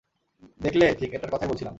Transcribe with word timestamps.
দেখলে, 0.61 0.85
ঠিক 0.99 1.09
এটার 1.13 1.31
কথাই 1.31 1.49
বলছিলাম। 1.49 1.69